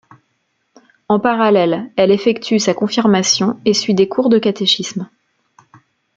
En 1.09 1.19
parallèle, 1.19 1.91
elle 1.95 2.09
effectue 2.09 2.57
sa 2.57 2.73
confirmation 2.73 3.59
et 3.65 3.75
suit 3.75 3.93
des 3.93 4.07
cours 4.07 4.29
de 4.29 4.39
catéchisme. 4.39 5.07